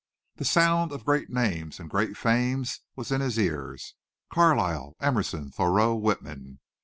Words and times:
The 0.37 0.45
sound 0.45 0.91
of 0.91 1.05
great 1.05 1.29
names 1.29 1.79
and 1.79 1.87
great 1.87 2.17
fames 2.17 2.79
was 2.95 3.11
in 3.11 3.21
his 3.21 3.37
ears, 3.37 3.93
Carlyle, 4.33 4.95
Emerson, 4.99 5.51
Thoreau, 5.51 5.93
Whitman. 5.93 6.59